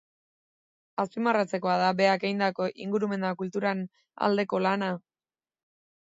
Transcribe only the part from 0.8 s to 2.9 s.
Azpimarratzekoa da berak egindako